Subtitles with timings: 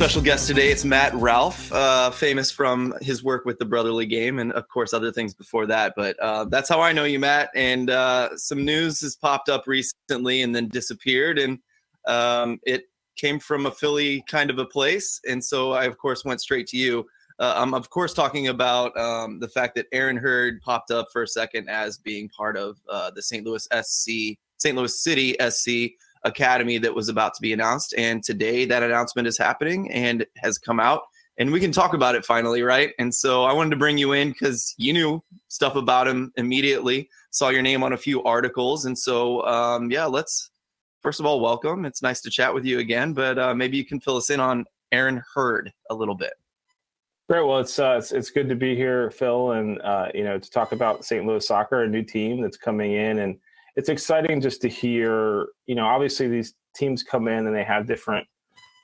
[0.00, 0.70] special guest today.
[0.70, 4.94] It's Matt Ralph, uh, famous from his work with the Brotherly Game and, of course,
[4.94, 5.92] other things before that.
[5.94, 7.50] But uh, that's how I know you, Matt.
[7.54, 11.38] And uh, some news has popped up recently and then disappeared.
[11.38, 11.58] And
[12.06, 12.84] um, it
[13.16, 15.20] came from a Philly kind of a place.
[15.28, 17.06] And so I, of course, went straight to you.
[17.38, 21.24] Uh, I'm, of course, talking about um, the fact that Aaron Heard popped up for
[21.24, 23.44] a second as being part of uh, the St.
[23.44, 24.74] Louis SC, St.
[24.74, 25.90] Louis City SC
[26.24, 27.94] academy that was about to be announced.
[27.96, 31.02] And today that announcement is happening and has come out.
[31.38, 32.92] And we can talk about it finally, right?
[32.98, 37.08] And so I wanted to bring you in because you knew stuff about him immediately,
[37.30, 38.84] saw your name on a few articles.
[38.84, 40.50] And so, um, yeah, let's
[41.02, 41.84] first of all, welcome.
[41.84, 44.40] It's nice to chat with you again, but uh, maybe you can fill us in
[44.40, 46.32] on Aaron Heard a little bit.
[47.28, 47.46] Great.
[47.46, 50.50] Well, it's, uh, it's, it's good to be here, Phil, and uh, you know to
[50.50, 51.24] talk about St.
[51.24, 53.38] Louis soccer, a new team that's coming in, and
[53.80, 57.86] it's exciting just to hear, you know, obviously these teams come in and they have
[57.86, 58.26] different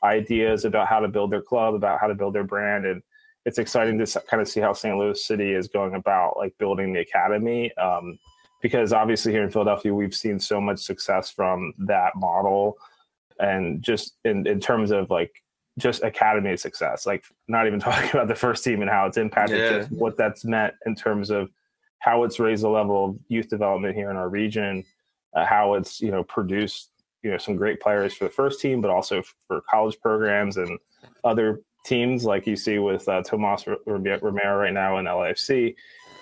[0.02, 2.86] ideas about how to build their club, about how to build their brand.
[2.86, 3.02] And
[3.44, 4.97] it's exciting to kind of see how St.
[4.97, 7.77] Louis City is going about like building the academy.
[7.77, 8.19] Um,
[8.62, 12.78] because obviously here in Philadelphia, we've seen so much success from that model.
[13.39, 15.42] And just in, in terms of like
[15.78, 19.58] just academy success, like not even talking about the first team and how it's impacted
[19.58, 19.78] yeah.
[19.80, 21.50] just what that's meant in terms of
[21.98, 24.84] how it's raised the level of youth development here in our region,
[25.34, 26.91] uh, how it's you know produced
[27.22, 30.78] you know some great players for the first team, but also for college programs and
[31.24, 35.74] other teams like you see with uh, Tomas Romero right now in LAFC.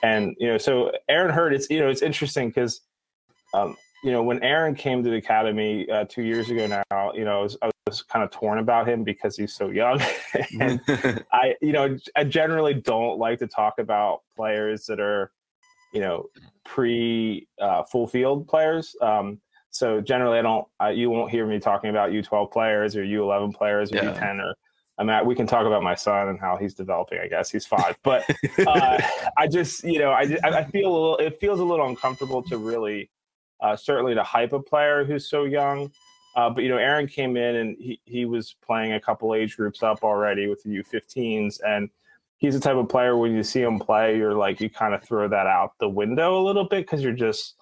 [0.02, 2.82] And you know, so Aaron Heard, it's you know, it's interesting because
[3.54, 7.24] um, you know when Aaron came to the academy uh, two years ago now, you
[7.24, 10.00] know, I was, I was kind of torn about him because he's so young,
[10.60, 10.80] and
[11.32, 15.32] I, you know, I generally don't like to talk about players that are
[15.94, 16.28] you know
[16.64, 18.94] pre uh, full field players.
[19.00, 19.40] Um,
[19.70, 20.66] so generally, I don't.
[20.82, 24.12] Uh, you won't hear me talking about U12 players or U11 players or yeah.
[24.12, 24.54] U10 or.
[24.96, 27.18] I mean, we can talk about my son and how he's developing.
[27.18, 28.24] I guess he's five, but
[28.64, 29.02] uh,
[29.36, 31.16] I just, you know, I, I feel a little.
[31.16, 33.10] It feels a little uncomfortable to really,
[33.60, 35.90] uh, certainly to hype a player who's so young.
[36.36, 39.56] Uh, but you know, Aaron came in and he he was playing a couple age
[39.56, 41.90] groups up already with the U15s, and
[42.44, 45.02] he's the type of player when you see him play, you're like you kind of
[45.02, 47.54] throw that out the window a little bit because you're just,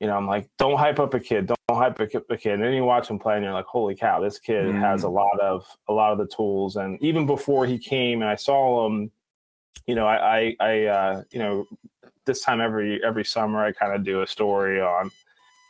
[0.00, 2.54] you know, I'm like, don't hype up a kid, don't, hype up a kid.
[2.54, 4.80] And then you watch him play, and you're like, holy cow, this kid mm.
[4.80, 6.74] has a lot of a lot of the tools.
[6.74, 9.12] And even before he came, and I saw him,
[9.86, 11.64] you know, I I, I uh, you know,
[12.24, 15.12] this time every every summer I kind of do a story on,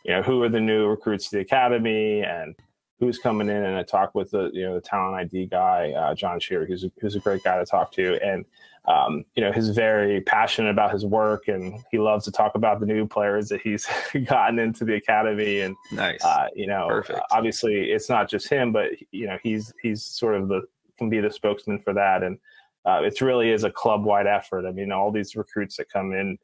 [0.07, 2.55] you know, who are the new recruits to the academy and
[2.99, 6.15] who's coming in and I talk with the you know the talent ID guy uh,
[6.15, 8.19] John Shearer who's a, who's a great guy to talk to.
[8.25, 8.45] And
[8.87, 12.81] um, you know he's very passionate about his work and he loves to talk about
[12.81, 13.87] the new players that he's
[14.27, 15.61] gotten into the academy.
[15.61, 16.25] And nice.
[16.25, 17.21] uh, you know Perfect.
[17.31, 20.63] obviously it's not just him but you know he's he's sort of the
[20.99, 22.25] can be the spokesman for that.
[22.25, 22.39] And
[22.85, 24.67] uh, it really is a club wide effort.
[24.67, 26.37] I mean all these recruits that come in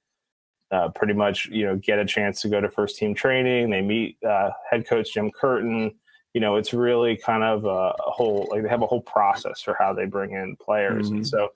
[0.70, 3.70] uh, pretty much you know get a chance to go to first team training.
[3.70, 5.94] They meet uh, head coach Jim Curtin
[6.34, 9.76] you know, it's really kind of a, whole like they have a whole process for
[9.78, 11.16] how they bring in players, mm-hmm.
[11.16, 11.48] and so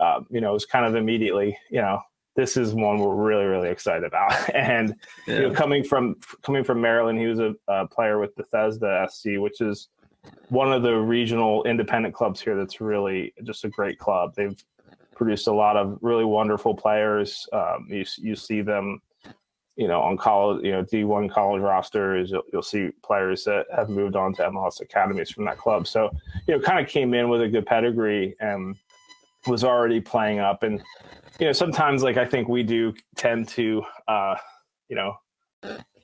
[0.00, 2.00] um, you know, it's kind of immediately, you know,
[2.34, 4.32] this is one we're really really excited about.
[4.54, 4.94] and
[5.26, 5.34] yeah.
[5.34, 9.36] you know, coming from coming from Maryland, he was a, a, player with Bethesda SC,
[9.36, 9.88] which is
[10.48, 12.56] one of the regional independent clubs here.
[12.56, 14.34] That's really just a great club.
[14.34, 14.58] They've
[15.14, 17.46] produced a lot of really wonderful players.
[17.52, 19.02] Um, you you see them
[19.76, 23.88] you know, on college, you know, D1 college rosters, you'll, you'll, see players that have
[23.88, 25.86] moved on to MLS academies from that club.
[25.86, 26.10] So,
[26.46, 28.76] you know, kind of came in with a good pedigree and
[29.46, 30.62] was already playing up.
[30.62, 30.82] And,
[31.40, 34.36] you know, sometimes like I think we do tend to, uh,
[34.88, 35.16] you know,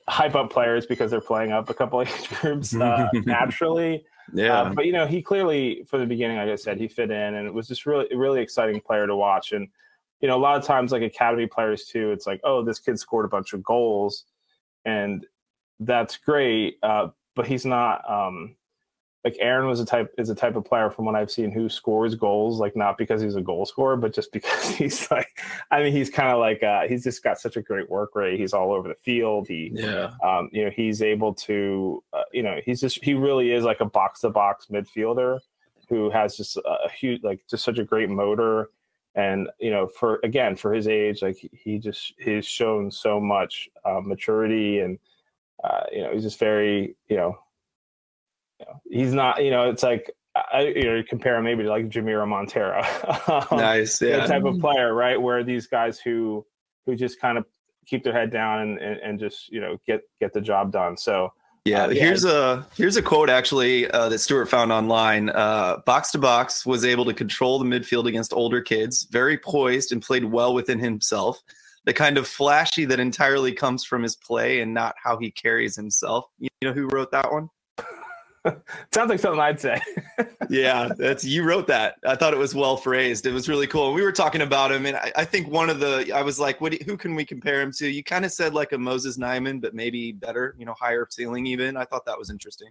[0.07, 4.03] hype up players because they're playing up a couple age groups uh, naturally.
[4.33, 4.61] Yeah.
[4.61, 7.35] Uh, but, you know, he clearly, from the beginning, like I said, he fit in
[7.35, 9.51] and it was just really, really exciting player to watch.
[9.51, 9.67] And,
[10.21, 12.99] you know, a lot of times like academy players too, it's like, oh, this kid
[12.99, 14.25] scored a bunch of goals,
[14.85, 15.25] and
[15.79, 18.09] that's great, uh, but he's not.
[18.09, 18.55] Um,
[19.25, 21.67] like Aaron was a type is a type of player from what I've seen who
[21.67, 25.39] scores goals like not because he's a goal scorer but just because he's like
[25.71, 28.39] I mean he's kind of like uh, he's just got such a great work rate
[28.39, 32.43] he's all over the field he yeah um, you know he's able to uh, you
[32.43, 35.39] know he's just he really is like a box to box midfielder
[35.89, 38.69] who has just a huge like just such a great motor
[39.19, 43.69] and you know for again for his age like he just he's shown so much
[43.83, 44.97] uh, maturity and
[45.63, 47.37] uh, you know he's just very you know,
[48.59, 50.09] you know he's not you know it's like
[50.53, 52.81] I, you know compare him maybe to like Jamiro Monteiro.
[53.51, 54.25] Um, nice yeah.
[54.25, 56.45] type of player right where these guys who
[56.85, 57.45] who just kind of
[57.85, 60.95] keep their head down and, and, and just you know get get the job done.
[60.95, 61.33] So
[61.65, 65.29] Yeah, uh, yeah, here's a here's a quote actually uh, that Stewart found online.
[65.29, 69.91] Uh, box to box was able to control the midfield against older kids, very poised
[69.91, 71.41] and played well within himself.
[71.85, 75.75] The kind of flashy that entirely comes from his play and not how he carries
[75.75, 76.25] himself.
[76.39, 77.49] You know who wrote that one?
[78.93, 79.81] Sounds like something I'd say.
[80.49, 81.95] yeah, that's you wrote that.
[82.05, 83.25] I thought it was well phrased.
[83.25, 83.93] It was really cool.
[83.93, 86.61] We were talking about him, and I, I think one of the I was like,
[86.61, 86.73] "What?
[86.83, 89.73] who can we compare him to?" You kind of said like a Moses Nyeman, but
[89.73, 90.55] maybe better.
[90.57, 91.45] You know, higher ceiling.
[91.45, 92.69] Even I thought that was interesting.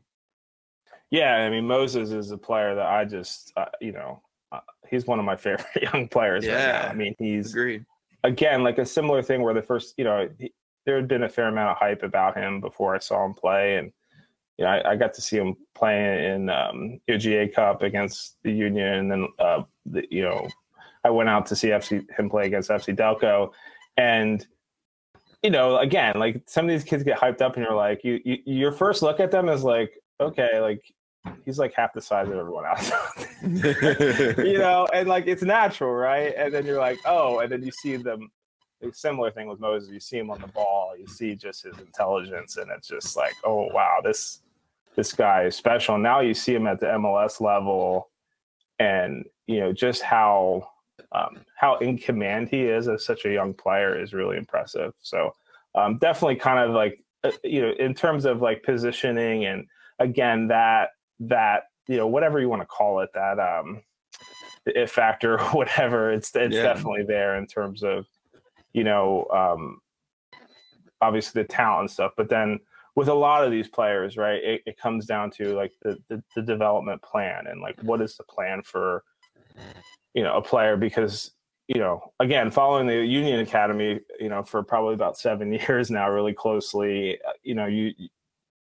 [1.11, 4.23] Yeah, I mean Moses is a player that I just uh, you know
[4.53, 6.45] uh, he's one of my favorite young players.
[6.45, 6.91] Yeah, right now.
[6.91, 7.85] I mean he's agreed.
[8.25, 10.53] Again, like a similar thing where the first you know he,
[10.87, 13.77] there had been a fair amount of hype about him before I saw him play,
[13.77, 13.93] and
[14.59, 18.53] you know, I, I, got to see him playing in um, UGA Cup against the
[18.53, 20.49] Union, and then uh, the, you know,
[21.05, 23.53] I went out to see FC, him play against FC Delco,
[23.97, 24.45] and
[25.43, 28.21] you know, again, like some of these kids get hyped up, and you're like, you,
[28.25, 30.83] you your first look at them is like, okay, like
[31.45, 32.91] he's like half the size of everyone else,
[33.43, 36.35] you know, and like it's natural, right?
[36.37, 38.31] And then you're like, oh, and then you see them.
[38.93, 39.91] Similar thing with Moses.
[39.91, 40.95] You see him on the ball.
[40.97, 44.41] You see just his intelligence, and it's just like, oh wow, this
[44.99, 45.97] this guy is special.
[45.97, 48.11] Now you see him at the MLS level,
[48.81, 50.71] and you know just how
[51.13, 54.93] um, how in command he is as such a young player is really impressive.
[54.99, 55.37] So
[55.77, 59.69] um, definitely kind of like uh, you know in terms of like positioning and
[60.01, 60.89] again that
[61.21, 63.81] that you know whatever you want to call it that um
[64.67, 66.63] it factor whatever it's it's yeah.
[66.63, 68.05] definitely there in terms of
[68.73, 69.81] you know um
[71.01, 72.59] obviously the talent and stuff but then
[72.99, 76.21] with a lot of these players, right, it, it comes down to like the, the,
[76.35, 79.05] the development plan and like what is the plan for
[80.15, 81.31] you know a player because
[81.69, 86.11] you know again following the Union Academy, you know for probably about seven years now,
[86.11, 87.93] really closely, uh, you know you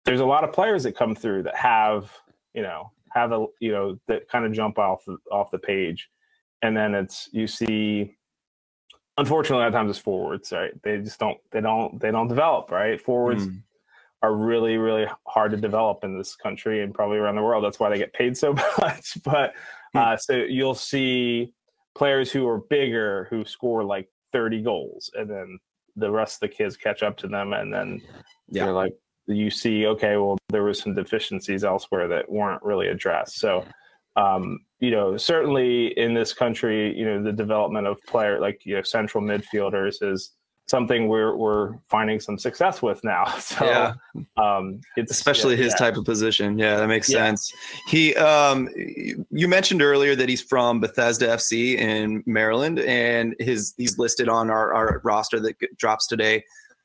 [0.03, 2.11] there's a lot of players that come through that have
[2.55, 6.09] you know have a you know that kind of jump off off the page,
[6.63, 8.15] and then it's you see
[9.19, 10.71] unfortunately, a lot of times it's forwards, right?
[10.81, 12.99] They just don't they don't they don't develop, right?
[12.99, 13.61] Forwards mm
[14.23, 17.63] are really really hard to develop in this country and probably around the world.
[17.63, 19.17] That's why they get paid so much.
[19.23, 19.53] but
[19.91, 19.99] hmm.
[19.99, 21.53] uh, so you'll see
[21.93, 25.59] players who are bigger who score like 30 goals, and then
[25.95, 28.01] the rest of the kids catch up to them, and then
[28.49, 28.65] yeah.
[28.65, 28.95] they're like
[29.27, 33.37] you see, okay, well there was some deficiencies elsewhere that weren't really addressed.
[33.37, 33.65] So.
[34.15, 38.75] Um, you know, certainly in this country, you know, the development of player like you
[38.75, 40.33] know central midfielders is
[40.67, 43.25] something we're we're finding some success with now.
[43.43, 43.93] So yeah.
[44.37, 45.77] um it's especially yeah, his yeah.
[45.77, 46.57] type of position.
[46.57, 47.51] Yeah, that makes sense.
[47.87, 53.99] He um you mentioned earlier that he's from Bethesda FC in Maryland and his he's
[53.99, 56.43] listed on our, our roster that drops today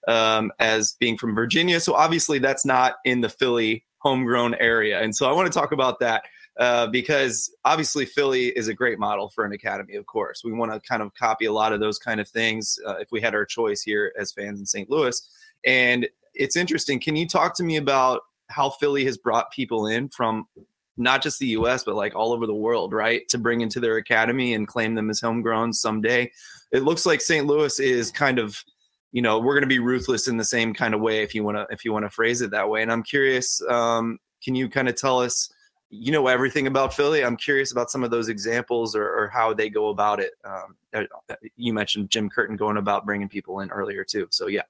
[0.08, 1.81] um as being from Virginia.
[1.81, 5.00] So obviously that's not in the Philly homegrown area.
[5.00, 6.24] And so I want to talk about that.
[6.58, 9.94] Uh, because obviously Philly is a great model for an academy.
[9.94, 12.81] Of course, we want to kind of copy a lot of those kind of things
[12.84, 14.90] uh, if we had our choice here as fans in St.
[14.90, 15.20] Louis.
[15.64, 16.99] And it's interesting.
[16.99, 20.49] Can you talk to me about how Philly has brought people in from
[20.96, 21.84] not just the U.S.
[21.84, 25.10] but like all over the world, right, to bring into their academy and claim them
[25.10, 26.29] as homegrown someday?
[26.72, 27.46] It looks like St.
[27.46, 28.65] Louis is kind of
[29.12, 31.43] you know we're going to be ruthless in the same kind of way if you
[31.44, 34.55] want to if you want to phrase it that way and i'm curious um, can
[34.55, 35.50] you kind of tell us
[35.90, 37.24] you know everything about Philly.
[37.24, 40.32] I'm curious about some of those examples or, or how they go about it.
[40.44, 44.26] Um, uh, you mentioned Jim Curtin going about bringing people in earlier too.
[44.30, 44.62] So yeah,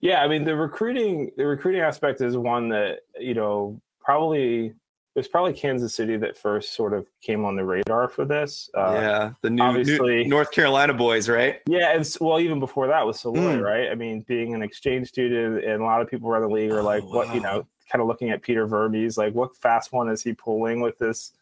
[0.00, 0.22] yeah.
[0.22, 4.74] I mean the recruiting the recruiting aspect is one that you know probably
[5.14, 8.70] it was probably Kansas City that first sort of came on the radar for this.
[8.74, 11.60] Uh, yeah, the new, obviously, new North Carolina boys, right?
[11.66, 13.62] Yeah, and well, even before that was Saloy, mm.
[13.62, 13.90] right?
[13.90, 16.82] I mean, being an exchange student, and a lot of people around the league are
[16.82, 17.66] like, oh, "What you know?
[17.92, 21.32] Kind of looking at Peter Vermes, like what fast one is he pulling with this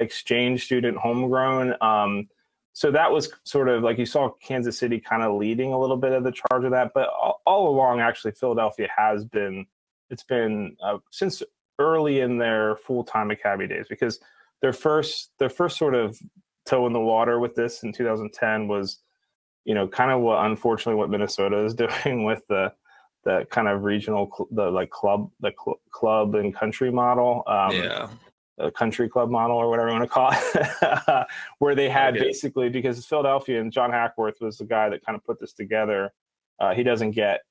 [0.00, 1.74] exchange student homegrown?
[1.82, 2.28] Um,
[2.72, 5.96] so that was sort of like you saw Kansas City kind of leading a little
[5.96, 9.66] bit of the charge of that, but all, all along, actually, Philadelphia has been
[10.10, 11.42] it's been uh, since
[11.78, 14.20] early in their full time academy days because
[14.62, 16.18] their first their first sort of
[16.66, 18.98] toe in the water with this in 2010 was
[19.64, 21.74] you know kind of what unfortunately what Minnesota is
[22.04, 22.72] doing with the
[23.28, 27.42] the kind of regional, cl- the like club, the cl- club and country model.
[27.46, 28.08] Um, yeah.
[28.56, 31.26] The country club model or whatever you want to call it,
[31.60, 32.24] where they had okay.
[32.24, 35.52] basically because it's Philadelphia and John Hackworth was the guy that kind of put this
[35.52, 36.12] together.
[36.58, 37.42] Uh, he doesn't get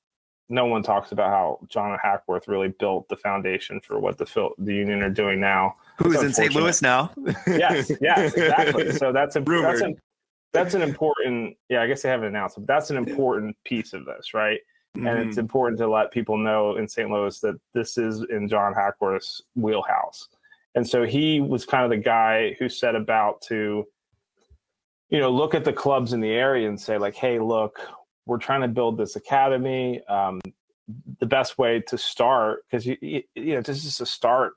[0.50, 4.50] no one talks about how John Hackworth really built the foundation for what the Phil,
[4.58, 5.74] the Union are doing now.
[5.96, 6.54] Who's in St.
[6.54, 7.10] Louis now?
[7.46, 8.92] yes, yes, exactly.
[8.98, 9.96] So that's a that's an,
[10.52, 11.56] that's an important.
[11.70, 14.60] Yeah, I guess they haven't announced, but that's an important piece of this, right?
[14.96, 15.06] Mm-hmm.
[15.06, 15.40] And it's mm-hmm.
[15.40, 17.10] important to let people know in St.
[17.10, 20.28] Louis that this is in John Hackworth's wheelhouse.
[20.74, 23.86] And so he was kind of the guy who set about to,
[25.08, 27.80] you know, look at the clubs in the area and say, like, hey, look,
[28.26, 30.02] we're trying to build this academy.
[30.06, 30.40] Um,
[31.20, 34.54] the best way to start, because you, you, you know, this is a start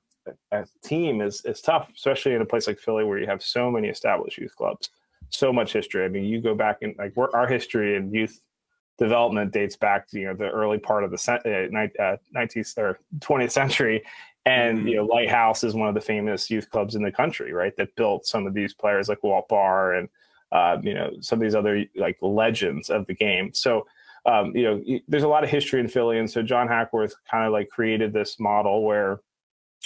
[0.52, 3.72] a team is is tough, especially in a place like Philly where you have so
[3.72, 4.90] many established youth clubs,
[5.30, 6.06] so much history.
[6.06, 8.40] I mean, you go back and like our history in youth
[8.98, 13.00] development dates back to you know the early part of the uh, 19th uh, or
[13.20, 14.04] 20th century.
[14.46, 14.88] And mm-hmm.
[14.88, 17.76] you know lighthouse is one of the famous youth clubs in the country right?
[17.78, 20.10] That built some of these players like Walt Bahr and
[20.52, 23.54] uh, you know some of these other like legends of the game.
[23.54, 23.86] So
[24.26, 26.20] um, you know there's a lot of history in philly.
[26.20, 29.22] And so john hackworth kind of like created this model where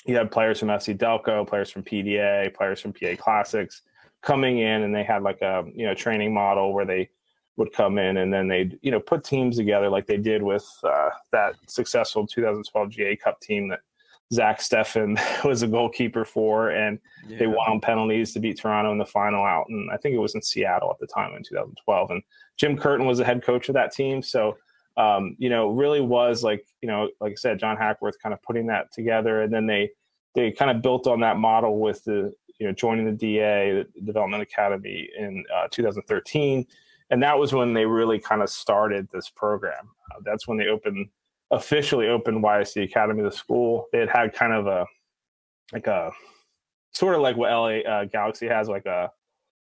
[0.06, 3.82] you had players from fc delco players from pda players from pa classics
[4.22, 7.10] coming in and they had like a you know training model where they
[7.58, 10.68] would come in and then they'd you know put teams together like they did with
[10.84, 13.80] uh, that successful 2012 GA Cup team that
[14.34, 17.40] Zach Steffen was a goalkeeper for, and yeah.
[17.40, 19.68] they won on penalties to beat Toronto in the final out.
[19.70, 22.12] And I think it was in Seattle at the time in 2012.
[22.12, 22.24] And
[22.58, 24.58] Jim Curtin was the head coach of that team, so
[24.98, 28.42] um, you know really was like you know like I said, John Hackworth kind of
[28.42, 29.92] putting that together, and then they
[30.34, 34.02] they kind of built on that model with the you know joining the DA, the
[34.02, 36.66] Development Academy in uh, 2013
[37.10, 39.90] and that was when they really kind of started this program.
[40.12, 41.10] Uh, that's when they opened
[41.52, 43.86] officially opened YSC Academy, the school.
[43.92, 44.86] They had had kind of a
[45.74, 46.12] like a
[46.92, 49.12] sort of like what LA uh, Galaxy has, like a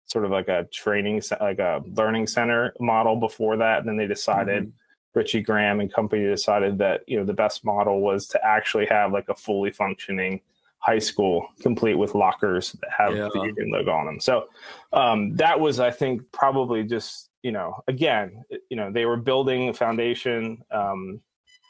[0.07, 3.81] sort of like a training like a learning center model before that.
[3.81, 4.65] And then they decided.
[4.65, 4.71] Mm-hmm.
[5.15, 9.13] Richie Graham and company decided that you know the best model was to actually have
[9.13, 10.43] like a fully functioning
[10.87, 13.29] high school, complete with lockers that have yeah.
[13.33, 14.21] the Union logo on them.
[14.21, 14.49] So
[14.93, 19.69] um, that was, I think, probably just you know, again, you know, they were building
[19.69, 21.21] a foundation, um,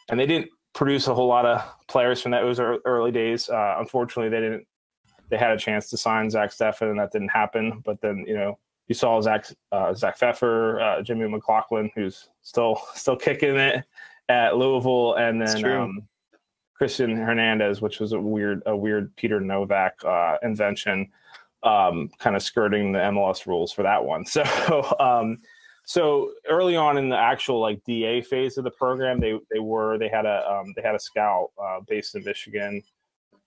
[0.09, 2.43] and they didn't produce a whole lot of players from that.
[2.43, 3.49] It was early days.
[3.49, 4.67] Uh, unfortunately, they didn't.
[5.29, 7.83] They had a chance to sign Zach Steffen, and that didn't happen.
[7.85, 8.59] But then, you know,
[8.89, 13.85] you saw Zach uh, Zach Pfeffer, uh, Jimmy McLaughlin, who's still still kicking it
[14.29, 16.09] at Louisville, and then um,
[16.75, 21.11] Christian Hernandez, which was a weird a weird Peter Nowak uh, invention,
[21.63, 24.25] um, kind of skirting the MLS rules for that one.
[24.35, 25.39] So um,
[25.87, 29.99] so early on in the actual like DA phase of the program, they they were
[29.99, 32.83] they had a um, they had a scout uh, based in Michigan,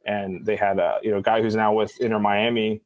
[0.05, 2.79] and they had a you know guy who's now with Inter Miami,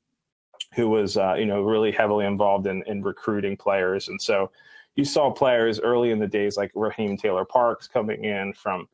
[0.73, 4.49] who was uh, you know really heavily involved in in recruiting players, and so
[4.95, 8.87] you saw players early in the days like Raheem Taylor Parks coming in from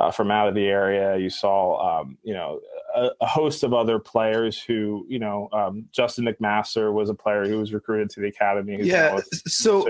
[0.00, 1.16] uh, from out of the area.
[1.18, 2.60] You saw, um, you know,
[2.94, 7.46] a, a, host of other players who, you know, um, Justin McMaster was a player
[7.46, 8.78] who was recruited to the academy.
[8.82, 9.20] Yeah.
[9.46, 9.86] So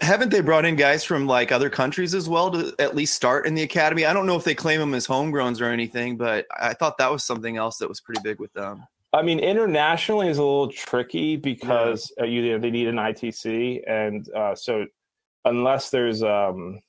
[0.00, 3.46] haven't they brought in guys from like other countries as well to at least start
[3.46, 4.04] in the academy?
[4.04, 7.10] I don't know if they claim them as homegrowns or anything, but I thought that
[7.10, 8.86] was something else that was pretty big with them.
[9.12, 12.24] I mean, internationally is a little tricky because yeah.
[12.24, 14.84] uh, you, know they need an ITC, and uh, so
[15.46, 16.80] unless there's um,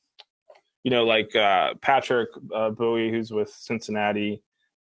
[0.83, 4.41] you know, like uh, Patrick uh, Bowie, who's with Cincinnati.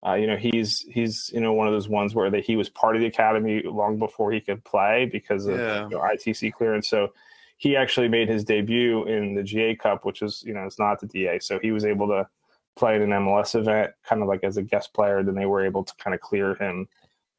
[0.07, 2.69] Uh, you know, he's he's you know one of those ones where that he was
[2.69, 5.85] part of the academy long before he could play because of yeah.
[5.85, 6.88] you know, ITC clearance.
[6.88, 7.12] So
[7.57, 11.00] he actually made his debut in the GA Cup, which is you know it's not
[11.00, 11.38] the DA.
[11.38, 12.29] So he was able to
[12.76, 15.23] play in an MLS event, kind of like as a guest player.
[15.23, 16.88] Then they were able to kind of clear him.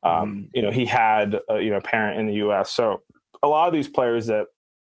[0.03, 2.71] Um, mm You know, he had a, you know parent in the U.S.
[2.71, 3.03] So
[3.43, 4.47] a lot of these players that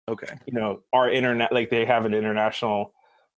[0.09, 2.93] okay, you know, are internet like they have an international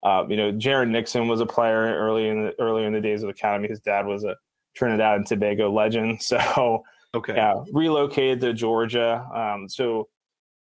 [0.04, 3.22] uh, you know, Jaron Nixon was a player early in the earlier in the days
[3.22, 3.68] of the academy.
[3.68, 4.36] His dad was a
[4.76, 9.28] Trinidad and Tobago legend, so okay, yeah, relocated to Georgia.
[9.34, 10.10] Um, so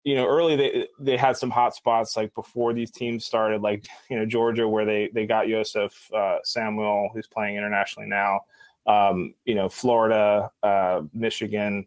[0.04, 3.86] you know, early they they had some hot spots like before these teams started, like
[4.08, 8.40] you know Georgia, where they they got Joseph uh, Samuel, who's playing internationally now.
[8.86, 11.86] Um, you know, Florida, uh, Michigan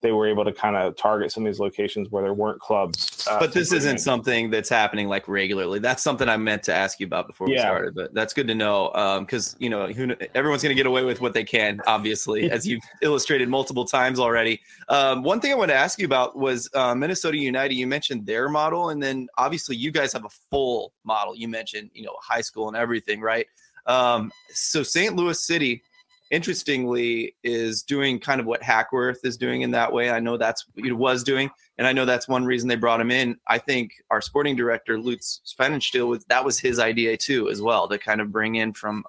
[0.00, 3.17] they were able to kind of target some of these locations where there weren't clubs.
[3.28, 3.98] Uh, but this isn't in.
[3.98, 5.78] something that's happening like regularly.
[5.78, 7.94] That's something I meant to ask you about before we started.
[7.94, 11.04] But that's good to know because um, you know who, everyone's going to get away
[11.04, 14.60] with what they can, obviously, as you've illustrated multiple times already.
[14.88, 17.74] Um, one thing I want to ask you about was uh, Minnesota United.
[17.74, 21.36] You mentioned their model, and then obviously you guys have a full model.
[21.36, 23.46] You mentioned you know high school and everything, right?
[23.86, 25.16] Um, so St.
[25.16, 25.82] Louis City
[26.30, 30.10] interestingly is doing kind of what Hackworth is doing in that way.
[30.10, 33.10] I know that's what was doing, and I know that's one reason they brought him
[33.10, 33.36] in.
[33.46, 37.88] I think our sporting director Lutz Pfannenstiel was that was his idea too, as well,
[37.88, 39.04] to kind of bring in from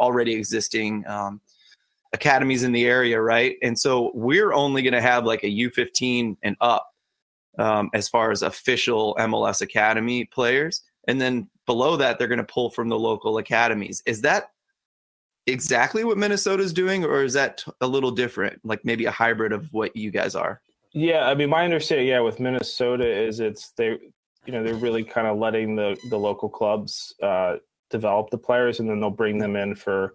[0.00, 1.40] already existing um,
[2.12, 3.56] academies in the area, right?
[3.62, 6.88] And so we're only going to have like a U15 and up
[7.58, 12.44] um, as far as official MLS academy players, and then below that they're going to
[12.44, 14.02] pull from the local academies.
[14.06, 14.50] Is that
[15.46, 18.60] exactly what Minnesota's doing, or is that a little different?
[18.64, 20.60] Like maybe a hybrid of what you guys are?
[20.92, 23.98] Yeah, I mean, my understanding, yeah, with Minnesota is it's they,
[24.46, 27.56] you know, they're really kind of letting the the local clubs uh,
[27.90, 30.14] develop the players, and then they'll bring them in for,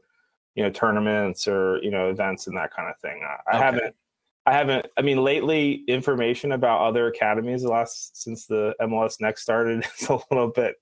[0.56, 3.22] you know, tournaments or you know events and that kind of thing.
[3.24, 3.58] I, okay.
[3.58, 3.96] I haven't,
[4.46, 4.86] I haven't.
[4.98, 10.08] I mean, lately, information about other academies the last since the MLS Next started is
[10.08, 10.76] a little bit,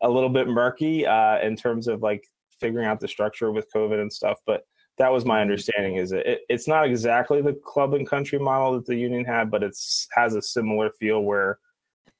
[0.00, 2.24] a little bit murky uh, in terms of like
[2.60, 4.64] figuring out the structure with COVID and stuff, but
[4.96, 8.86] that was my understanding is it, it's not exactly the club and country model that
[8.86, 11.58] the union had but it's has a similar feel where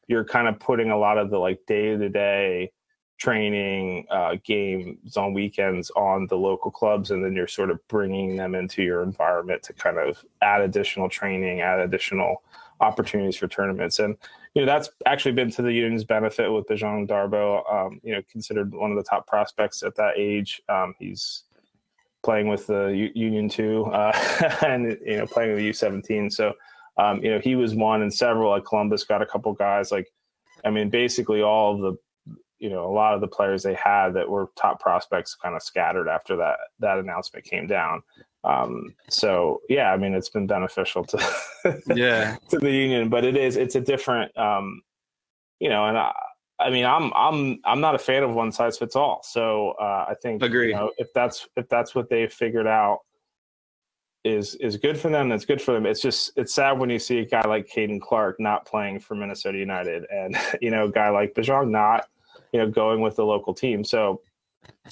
[0.08, 2.70] you're kind of putting a lot of the like day to day
[3.16, 8.36] training uh, games on weekends on the local clubs and then you're sort of bringing
[8.36, 12.42] them into your environment to kind of add additional training add additional
[12.80, 14.16] opportunities for tournaments and
[14.54, 18.22] you know that's actually been to the union's benefit with Bajang Darboe um, you know
[18.30, 21.44] considered one of the top prospects at that age um, he's
[22.24, 24.12] playing with the U- Union two uh,
[24.66, 26.30] and you know playing with the U seventeen.
[26.30, 26.54] So
[26.96, 28.50] um, you know he was one and several.
[28.50, 29.92] Like Columbus got a couple guys.
[29.92, 30.10] Like
[30.64, 34.14] I mean, basically all of the you know a lot of the players they had
[34.14, 38.02] that were top prospects kind of scattered after that that announcement came down.
[38.44, 43.36] Um, so yeah, I mean it's been beneficial to yeah to the Union, but it
[43.36, 44.82] is it's a different um,
[45.60, 46.12] you know and I,
[46.58, 49.22] I mean, I'm I'm I'm not a fan of one size fits all.
[49.24, 50.68] So uh, I think agree.
[50.68, 53.00] You know, if that's if that's what they've figured out
[54.24, 55.84] is is good for them, that's good for them.
[55.84, 59.14] It's just it's sad when you see a guy like Caden Clark not playing for
[59.16, 62.06] Minnesota United, and you know, a guy like Bajang not
[62.52, 63.82] you know going with the local team.
[63.82, 64.20] So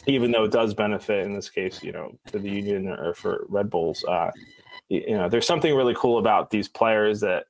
[0.06, 3.44] even though it does benefit in this case, you know, for the Union or for
[3.48, 4.30] Red Bulls, uh,
[4.88, 7.44] you know, there's something really cool about these players that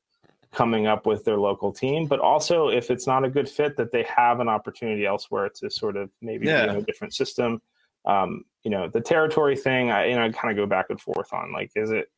[0.53, 3.91] coming up with their local team, but also if it's not a good fit, that
[3.91, 6.65] they have an opportunity elsewhere to sort of maybe yeah.
[6.65, 7.61] in a different system.
[8.05, 11.01] Um, you know, the territory thing, I you know, I kind of go back and
[11.01, 12.09] forth on like, is it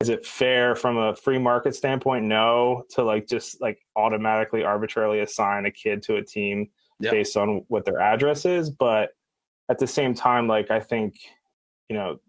[0.00, 2.24] is it fair from a free market standpoint?
[2.24, 6.68] No, to like just like automatically arbitrarily assign a kid to a team
[7.00, 9.10] based on what their address is, but
[9.68, 11.16] at the same time, like I think,
[11.88, 12.20] you know,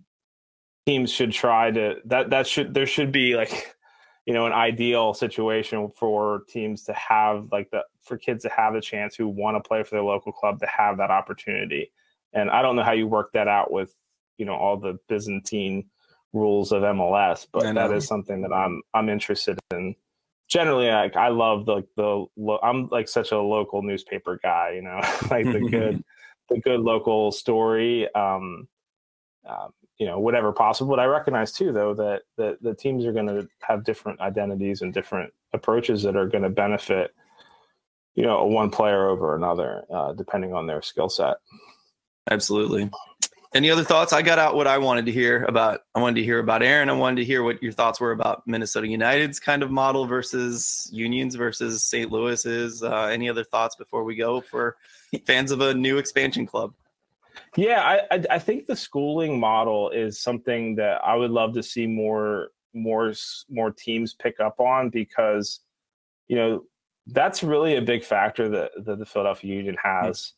[0.85, 3.75] teams should try to that that should there should be like
[4.25, 8.73] you know an ideal situation for teams to have like the for kids to have
[8.73, 11.91] the chance who want to play for their local club to have that opportunity.
[12.33, 13.93] And i don't know how you work that out with
[14.37, 15.89] you know all the byzantine
[16.33, 19.95] rules of mls but that is something that i'm i'm interested in
[20.47, 22.25] generally like i love the the
[22.63, 26.03] i'm like such a local newspaper guy you know like the good
[26.49, 28.67] the good local story um,
[29.47, 30.89] um you know whatever possible.
[30.95, 34.81] But I recognize too, though, that that the teams are going to have different identities
[34.81, 37.13] and different approaches that are going to benefit
[38.15, 41.37] you know one player over another, uh, depending on their skill set.
[42.29, 42.89] Absolutely.
[43.57, 44.13] Any other thoughts?
[44.13, 45.79] I got out what I wanted to hear about.
[45.95, 46.91] I wanted to hear about Aaron.
[46.91, 50.87] I wanted to hear what your thoughts were about Minnesota United's kind of model versus
[50.93, 52.11] Unions versus St.
[52.11, 52.83] Louis's.
[52.83, 54.77] Uh, any other thoughts before we go for
[55.25, 56.71] fans of a new expansion club?
[57.55, 61.87] Yeah, I, I think the schooling model is something that I would love to see
[61.87, 63.11] more more
[63.49, 65.61] more teams pick up on because
[66.27, 66.63] you know
[67.07, 70.33] that's really a big factor that, that the Philadelphia Union has.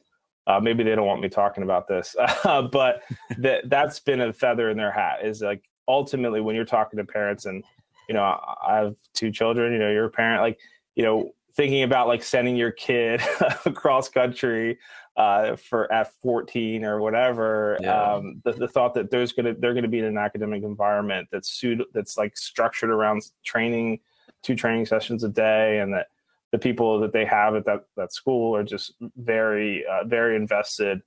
[0.49, 3.03] Uh, maybe they don't want me talking about this, uh, but
[3.37, 5.23] that that's been a feather in their hat.
[5.23, 7.63] Is like ultimately when you're talking to parents, and
[8.07, 9.71] you know I have two children.
[9.71, 10.59] You know, you're a parent, like
[10.95, 13.21] you know thinking about like sending your kid
[13.65, 14.79] across country
[15.17, 17.77] uh, for at 14 or whatever.
[17.81, 18.13] Yeah.
[18.13, 21.51] Um, the, the, thought that there's gonna they're gonna be in an academic environment that's
[21.51, 23.99] suit that's like structured around training,
[24.41, 26.07] two training sessions a day, and that
[26.51, 31.01] the people that they have at that that school are just very uh, very invested.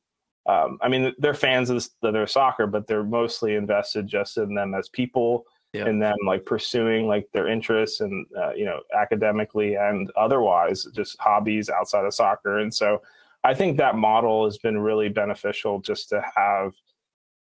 [0.46, 4.74] Um, I mean, they're fans of, their soccer, but they're mostly invested just in them
[4.74, 5.44] as people.
[5.74, 5.86] Yeah.
[5.86, 11.18] and them like pursuing like their interests and uh, you know academically and otherwise just
[11.18, 13.00] hobbies outside of soccer and so
[13.44, 16.74] I think that model has been really beneficial just to have,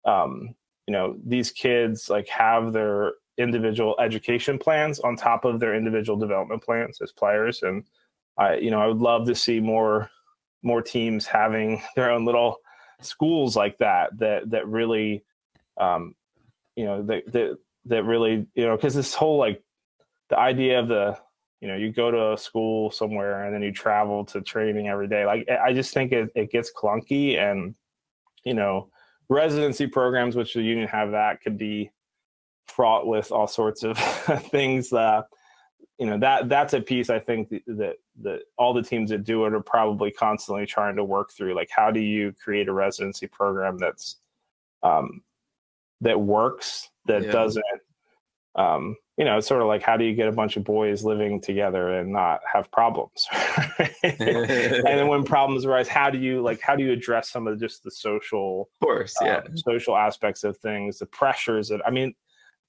[0.05, 0.53] um,
[0.85, 6.17] you know, these kids like have their individual education plans on top of their individual
[6.17, 7.63] development plans as players.
[7.63, 7.83] And
[8.37, 10.09] I, you know, I would love to see more,
[10.63, 12.57] more teams having their own little
[13.01, 15.23] schools like that, that, that really,
[15.79, 16.15] um,
[16.75, 19.61] you know, that, that, that really, you know, cause this whole, like
[20.29, 21.17] the idea of the,
[21.61, 25.07] you know you go to a school somewhere and then you travel to training every
[25.07, 27.73] day like i just think it, it gets clunky and
[28.43, 28.89] you know
[29.29, 31.89] residency programs which the union have that could be
[32.67, 33.97] fraught with all sorts of
[34.51, 35.21] things uh,
[35.97, 39.45] you know that that's a piece I think that that all the teams that do
[39.45, 41.55] it are probably constantly trying to work through.
[41.55, 44.17] Like, how do you create a residency program that's
[44.83, 45.21] um,
[46.01, 47.31] that works that yeah.
[47.31, 47.63] doesn't
[48.55, 51.03] um, you know, it's sort of like how do you get a bunch of boys
[51.03, 53.27] living together and not have problems?
[54.03, 57.59] and then when problems arise, how do you like how do you address some of
[57.59, 61.91] just the social, of course, yeah, um, social aspects of things, the pressures that I
[61.91, 62.15] mean,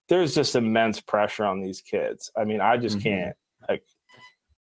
[0.08, 2.30] there's just immense pressure on these kids.
[2.36, 3.08] I mean, I just mm-hmm.
[3.08, 3.36] can't
[3.68, 3.84] like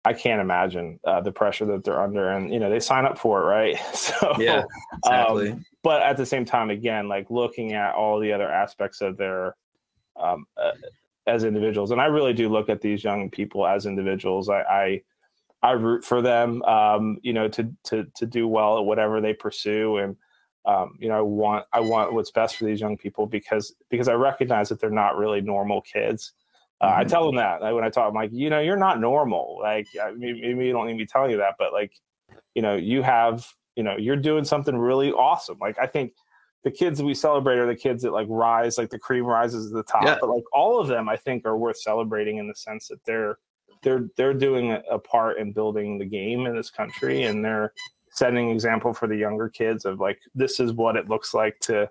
[0.05, 3.17] I can't imagine uh, the pressure that they're under, and you know they sign up
[3.17, 3.77] for it, right?
[3.93, 4.63] So yeah,
[5.03, 5.51] exactly.
[5.51, 9.17] Um, but at the same time, again, like looking at all the other aspects of
[9.17, 9.55] their
[10.15, 10.71] um, uh,
[11.27, 11.91] as individuals.
[11.91, 14.49] And I really do look at these young people as individuals.
[14.49, 15.01] I I,
[15.61, 19.33] I root for them, um, you know, to to to do well at whatever they
[19.33, 20.15] pursue, and
[20.65, 24.07] um, you know, I want I want what's best for these young people because because
[24.07, 26.33] I recognize that they're not really normal kids.
[26.81, 26.99] Uh, mm-hmm.
[26.99, 29.59] I tell them that like, when I talk, I'm like, you know, you're not normal.
[29.61, 31.93] Like maybe, maybe you don't need me telling you that, but like,
[32.55, 35.57] you know, you have, you know, you're doing something really awesome.
[35.59, 36.13] Like I think
[36.63, 39.75] the kids we celebrate are the kids that like rise, like the cream rises to
[39.75, 40.03] the top.
[40.03, 40.17] Yeah.
[40.19, 43.37] But like all of them, I think, are worth celebrating in the sense that they're
[43.81, 47.73] they're they're doing a part in building the game in this country, and they're
[48.11, 51.59] setting an example for the younger kids of like this is what it looks like
[51.59, 51.89] to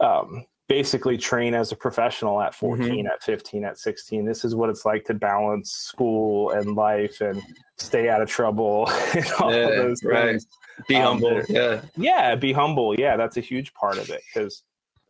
[0.00, 3.06] um, basically train as a professional at 14 mm-hmm.
[3.06, 7.42] at 15 at 16 this is what it's like to balance school and life and
[7.76, 10.24] stay out of trouble and all yeah, those right.
[10.24, 10.46] things
[10.88, 11.42] be um, humble.
[11.48, 11.82] Yeah.
[11.96, 12.34] Yeah.
[12.34, 12.98] Be humble.
[12.98, 13.16] Yeah.
[13.16, 14.62] That's a huge part of it because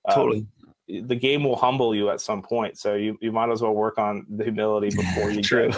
[0.08, 0.46] um, totally
[1.02, 2.78] the game will humble you at some point.
[2.78, 5.70] So you, you might as well work on the humility before you True.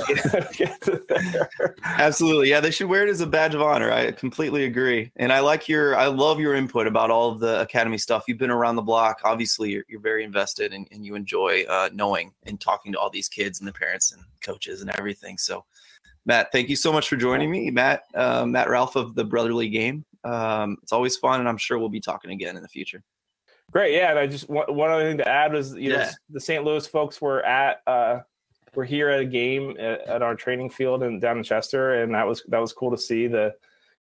[0.57, 0.83] get,
[1.85, 2.51] Absolutely.
[2.51, 2.61] Yeah.
[2.61, 3.93] They should wear it as a badge of honor.
[3.93, 5.13] I completely agree.
[5.17, 8.25] And I like your, I love your input about all of the academy stuff.
[8.27, 9.21] You've been around the block.
[9.25, 13.11] Obviously you're, you're very invested and, and you enjoy uh, knowing and talking to all
[13.11, 15.39] these kids and the parents and coaches and everything.
[15.39, 15.65] So
[16.25, 17.71] Matt, thank you so much for joining me.
[17.71, 20.05] Matt, uh, Matt Ralph of the Brotherly Game.
[20.25, 23.03] Um, it's always fun, and I'm sure we'll be talking again in the future.
[23.73, 24.11] Great, yeah.
[24.11, 25.97] And I just one other thing to add was you yeah.
[25.97, 26.63] know the St.
[26.63, 28.21] Louis folks were at uh,
[28.75, 32.15] were here at a game at, at our training field and down in Chester, and
[32.15, 33.55] that was that was cool to see the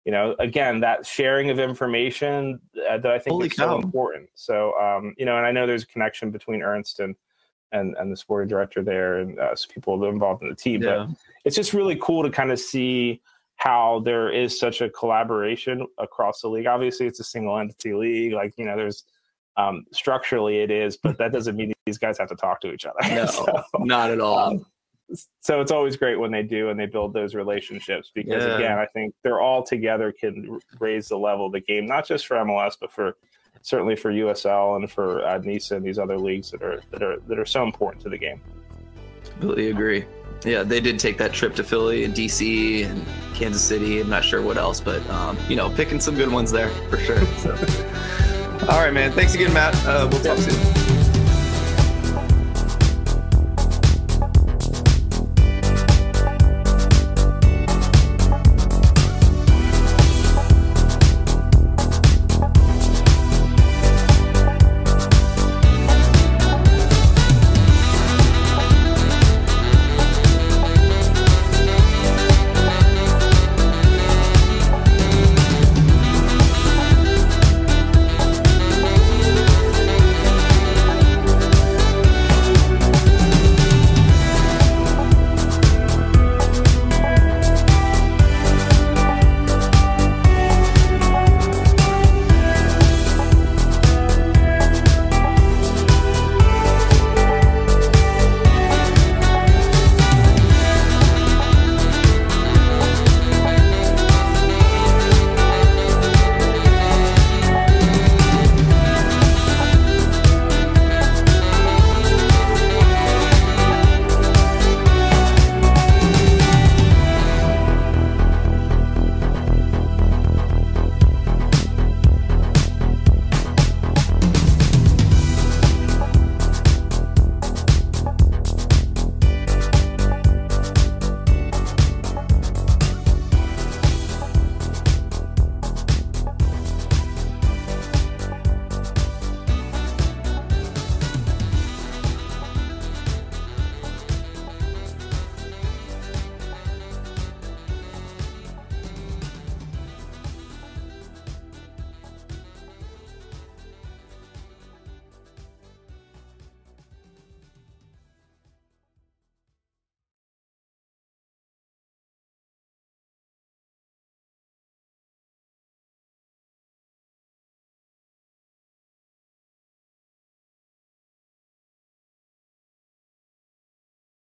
[0.04, 3.78] you know again that sharing of information uh, that I think Holy is cow.
[3.78, 4.30] so important.
[4.36, 7.16] So um, you know, and I know there's a connection between Ernst and
[7.72, 10.84] and and the sporting director there and uh, people involved in the team.
[10.84, 11.06] Yeah.
[11.08, 13.22] But it's just really cool to kind of see
[13.56, 16.68] how there is such a collaboration across the league.
[16.68, 18.34] Obviously, it's a single entity league.
[18.34, 19.06] Like you know, there's
[19.58, 22.86] um, structurally it is, but that doesn't mean these guys have to talk to each
[22.86, 23.00] other.
[23.16, 24.38] No, so, not at all.
[24.38, 24.66] Um,
[25.42, 28.56] so it's always great when they do and they build those relationships because yeah.
[28.56, 32.26] again, I think they're all together can raise the level of the game, not just
[32.26, 33.16] for MLS, but for
[33.62, 37.18] certainly for USL and for uh, NISA and these other leagues that are that are
[37.28, 38.42] that are so important to the game.
[39.24, 40.06] Completely agree.
[40.44, 44.02] Yeah, they did take that trip to Philly and DC and Kansas City.
[44.02, 46.98] I'm not sure what else, but um, you know, picking some good ones there for
[46.98, 47.22] sure.
[47.38, 47.93] So.
[48.70, 49.12] All right, man.
[49.12, 49.76] Thanks again, Matt.
[49.86, 51.03] Uh, we'll talk soon.